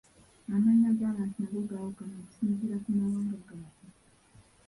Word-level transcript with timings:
Amannya 0.53 0.89
g'abantu 0.99 1.37
nago 1.39 1.59
gaawukana 1.69 2.15
okusinziira 2.21 2.75
ku 2.83 2.89
mawanga 2.97 3.35
gaabwe. 3.47 3.87